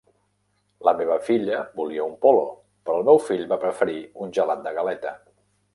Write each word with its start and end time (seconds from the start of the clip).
La 0.87 0.93
meva 1.01 1.17
filla 1.27 1.59
volia 1.81 2.07
un 2.13 2.17
polo, 2.25 2.49
però 2.87 2.99
el 3.01 3.07
meu 3.11 3.23
fill 3.29 3.47
va 3.53 3.61
preferir 3.67 4.01
un 4.25 4.39
gelat 4.39 4.67
de 4.69 4.79
galeta 4.81 5.19